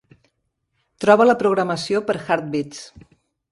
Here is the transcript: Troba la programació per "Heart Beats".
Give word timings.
Troba 1.05 1.27
la 1.29 1.35
programació 1.43 2.03
per 2.11 2.17
"Heart 2.25 2.51
Beats". 2.57 2.83